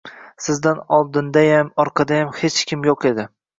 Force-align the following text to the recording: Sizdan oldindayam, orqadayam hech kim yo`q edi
Sizdan 0.45 0.79
oldindayam, 0.99 1.71
orqadayam 1.85 2.35
hech 2.43 2.59
kim 2.73 2.91
yo`q 2.91 2.99
edi 3.15 3.31